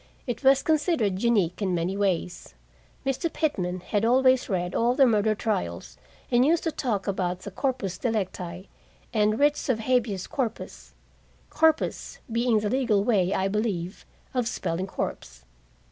[0.25, 2.55] It was considered unique in many ways.
[3.05, 3.31] Mr.
[3.31, 5.95] Pitman had always read all the murder trials,
[6.31, 8.67] and used to talk about the corpus delicti
[9.13, 10.95] and writs of habeas corpus
[11.51, 14.03] corpus being the legal way, I believe,
[14.33, 15.45] of spelling corpse.